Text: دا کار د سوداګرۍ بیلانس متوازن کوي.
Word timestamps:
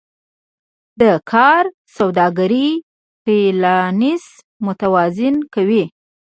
دا 0.99 1.13
کار 1.31 1.63
د 1.71 1.75
سوداګرۍ 1.97 2.69
بیلانس 3.23 4.25
متوازن 4.65 5.35
کوي. 5.53 5.83